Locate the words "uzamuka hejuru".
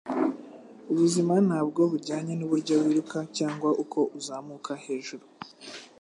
4.19-5.25